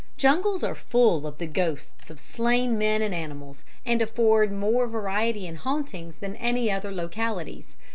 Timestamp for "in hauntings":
5.45-6.17